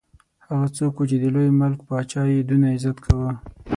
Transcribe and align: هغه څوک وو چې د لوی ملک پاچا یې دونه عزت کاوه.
هغه 0.47 0.67
څوک 0.77 0.93
وو 0.95 1.09
چې 1.09 1.17
د 1.19 1.25
لوی 1.35 1.49
ملک 1.61 1.79
پاچا 1.87 2.23
یې 2.33 2.39
دونه 2.49 2.65
عزت 2.75 2.97
کاوه. 3.05 3.31